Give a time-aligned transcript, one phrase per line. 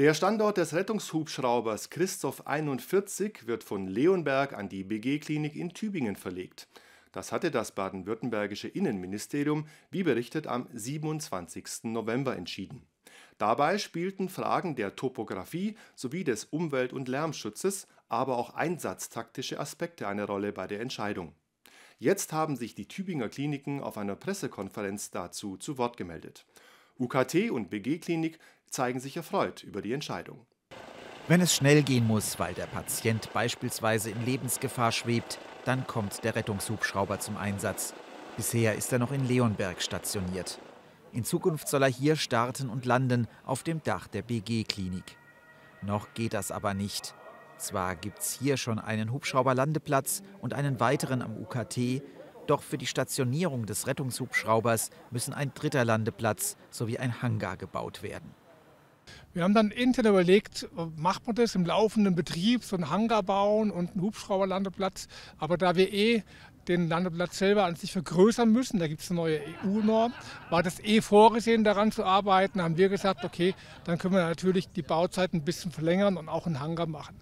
[0.00, 6.68] Der Standort des Rettungshubschraubers Christoph 41 wird von Leonberg an die BG-Klinik in Tübingen verlegt.
[7.12, 11.84] Das hatte das baden-württembergische Innenministerium, wie berichtet, am 27.
[11.92, 12.86] November entschieden.
[13.36, 20.24] Dabei spielten Fragen der Topographie sowie des Umwelt- und Lärmschutzes, aber auch einsatztaktische Aspekte eine
[20.24, 21.34] Rolle bei der Entscheidung.
[21.98, 26.46] Jetzt haben sich die Tübinger Kliniken auf einer Pressekonferenz dazu zu Wort gemeldet.
[27.00, 28.38] UKT und BG-Klinik
[28.68, 30.46] zeigen sich erfreut über die Entscheidung.
[31.28, 36.36] Wenn es schnell gehen muss, weil der Patient beispielsweise in Lebensgefahr schwebt, dann kommt der
[36.36, 37.94] Rettungshubschrauber zum Einsatz.
[38.36, 40.60] Bisher ist er noch in Leonberg stationiert.
[41.12, 45.16] In Zukunft soll er hier starten und landen auf dem Dach der BG-Klinik.
[45.82, 47.14] Noch geht das aber nicht.
[47.56, 52.02] Zwar gibt es hier schon einen Hubschrauberlandeplatz und einen weiteren am UKT,
[52.50, 58.34] doch für die Stationierung des Rettungshubschraubers müssen ein dritter Landeplatz sowie ein Hangar gebaut werden.
[59.32, 63.70] Wir haben dann intern überlegt, macht man das im laufenden Betrieb, so einen Hangar bauen
[63.70, 65.06] und einen Hubschrauberlandeplatz.
[65.38, 66.24] Aber da wir eh
[66.66, 70.12] den Landeplatz selber an sich vergrößern müssen, da gibt es eine neue EU-Norm,
[70.50, 73.54] war das eh vorgesehen, daran zu arbeiten, haben wir gesagt, okay,
[73.84, 77.16] dann können wir natürlich die Bauzeit ein bisschen verlängern und auch einen Hangar machen.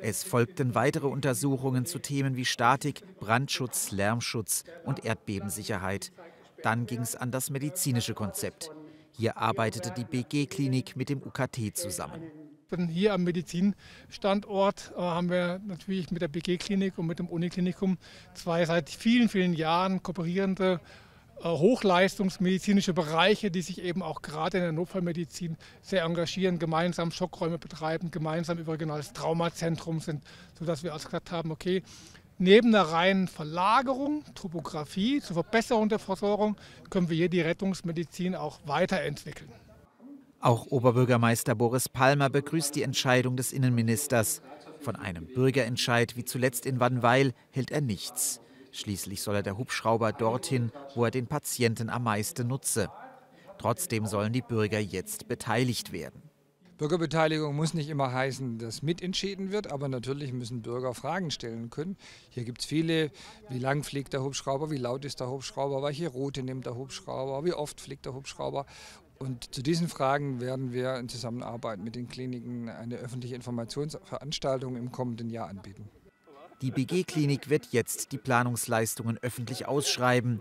[0.00, 6.12] Es folgten weitere Untersuchungen zu Themen wie Statik, Brandschutz, Lärmschutz und Erdbebensicherheit.
[6.62, 8.70] Dann ging es an das medizinische Konzept.
[9.12, 12.22] Hier arbeitete die BG-Klinik mit dem UKT zusammen.
[12.90, 17.96] Hier am Medizinstandort äh, haben wir natürlich mit der BG-Klinik und mit dem Uniklinikum
[18.34, 20.80] zwei seit vielen, vielen Jahren kooperierende
[21.42, 28.10] hochleistungsmedizinische Bereiche, die sich eben auch gerade in der Notfallmedizin sehr engagieren, gemeinsam Schockräume betreiben,
[28.10, 30.24] gemeinsam überregionales Traumazentrum sind,
[30.58, 31.82] sodass wir also gesagt haben, okay,
[32.38, 36.56] Neben der reinen Verlagerung, Topografie zur Verbesserung der Versorgung
[36.90, 39.50] können wir hier die Rettungsmedizin auch weiterentwickeln.
[40.40, 44.42] Auch Oberbürgermeister Boris Palmer begrüßt die Entscheidung des Innenministers.
[44.80, 48.40] Von einem Bürgerentscheid wie zuletzt in Wannweil hält er nichts.
[48.76, 52.90] Schließlich soll er der Hubschrauber dorthin, wo er den Patienten am meisten nutze.
[53.56, 56.20] Trotzdem sollen die Bürger jetzt beteiligt werden.
[56.76, 61.96] Bürgerbeteiligung muss nicht immer heißen, dass mitentschieden wird, aber natürlich müssen Bürger Fragen stellen können.
[62.28, 63.10] Hier gibt es viele,
[63.48, 67.46] wie lang fliegt der Hubschrauber, wie laut ist der Hubschrauber, welche Route nimmt der Hubschrauber,
[67.46, 68.66] wie oft fliegt der Hubschrauber.
[69.18, 74.92] Und zu diesen Fragen werden wir in Zusammenarbeit mit den Kliniken eine öffentliche Informationsveranstaltung im
[74.92, 75.88] kommenden Jahr anbieten.
[76.62, 80.40] Die BG-Klinik wird jetzt die Planungsleistungen öffentlich ausschreiben.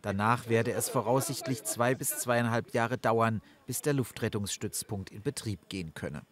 [0.00, 5.92] Danach werde es voraussichtlich zwei bis zweieinhalb Jahre dauern, bis der Luftrettungsstützpunkt in Betrieb gehen
[5.94, 6.22] könne.